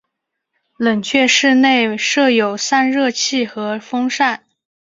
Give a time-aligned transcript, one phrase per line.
[0.77, 4.43] 冷却室内设有散热器和风扇。